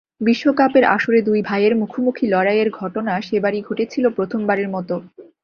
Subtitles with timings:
[0.21, 4.95] বিশ্বকাপের আসরে দুই ভাইয়ের মুখোমুখি লড়াইয়ের ঘটনা সেবারই ঘটেছিল প্রথমবারের মতো।